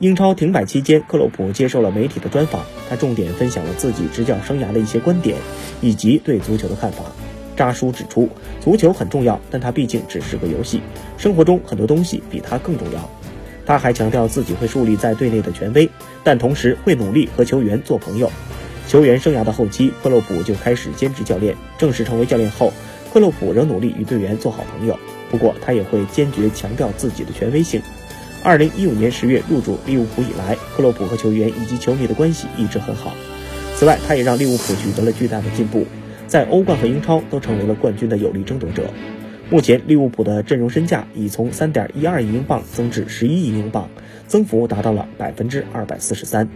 [0.00, 5.36] 英超停摆期间，克洛普接受了媒体的专访，他重点分享了自己执教生涯的一些观点
[5.80, 7.02] 以及对足球的看法。
[7.56, 8.28] 扎叔指出，
[8.60, 10.80] 足球很重要，但它毕竟只是个游戏，
[11.16, 13.10] 生活中很多东西比它更重要。
[13.66, 15.90] 他还强调自己会树立在队内的权威，
[16.22, 18.30] 但同时会努力和球员做朋友。
[18.86, 21.56] 球员生涯的后期，克洛普就开始兼职教练。
[21.76, 22.72] 正式成为教练后，
[23.12, 24.96] 克洛普仍努力与队员做好朋友，
[25.28, 27.82] 不过他也会坚决强调自己的权威性。
[28.44, 33.12] 二零一五年十月入主利物浦以来，克洛普和球员以及球迷的关系一直很好。
[33.74, 35.86] 此外，他也让利物浦取得了巨大的进步，
[36.26, 38.90] 在欧冠和英超都成为了冠军的有力争夺者。
[39.50, 43.90] 目前，利物浦的阵容身价已从三点一二亿英镑增至十一亿英镑，
[44.26, 46.48] 增幅达到了百分之二百四十三。